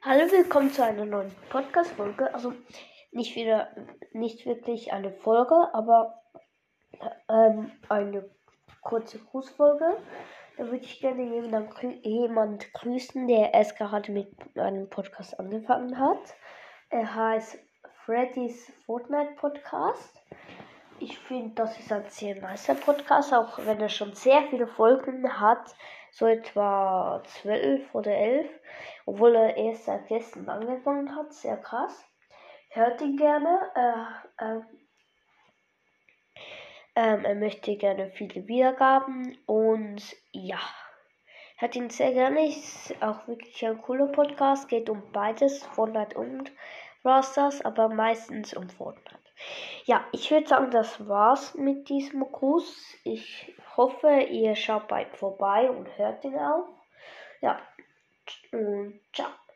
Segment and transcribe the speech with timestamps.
[0.00, 2.32] Hallo, willkommen zu einer neuen Podcast-Folge.
[2.32, 2.52] Also
[3.10, 3.68] nicht wieder,
[4.12, 6.22] nicht wirklich eine Folge, aber
[7.28, 8.30] ähm, eine
[8.80, 9.96] kurze Grußfolge.
[10.56, 11.74] Da würde ich gerne jemand,
[12.04, 16.36] jemand grüßen, der erst gerade mit einem Podcast angefangen hat.
[16.90, 17.58] Er heißt
[18.04, 20.22] Freddy's Fortnite Podcast.
[21.00, 25.40] Ich finde, das ist ein sehr nicer Podcast, auch wenn er schon sehr viele Folgen
[25.40, 25.74] hat
[26.10, 28.50] so etwa 12 oder 11,
[29.06, 31.32] obwohl er erst seit gestern angefangen hat.
[31.32, 32.04] Sehr krass.
[32.70, 33.60] Hört ihn gerne.
[33.74, 34.60] Äh, äh,
[36.96, 40.02] ähm, er möchte gerne viele Wiedergaben und
[40.32, 40.58] ja.
[41.58, 42.48] Hört ihn sehr gerne.
[42.48, 44.68] Ist auch wirklich ein cooler Podcast.
[44.68, 46.52] Geht um beides, Fortnite und
[47.08, 49.18] Rosters, aber meistens um Fortnite.
[49.84, 52.96] Ja, ich würde sagen, das war's mit diesem Gruß.
[53.04, 56.68] Ich hoffe, ihr schaut bald vorbei und hört ihn auch.
[57.40, 57.60] Ja,
[58.52, 59.00] und.